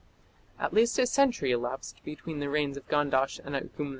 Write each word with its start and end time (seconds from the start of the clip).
At 0.59 0.73
least 0.73 0.97
a 0.97 1.05
century 1.05 1.51
elapsed 1.51 2.03
between 2.03 2.39
the 2.39 2.49
reigns 2.49 2.75
of 2.75 2.87
Gandash 2.87 3.37
and 3.45 3.53
Agum 3.53 3.89
II. 3.89 3.89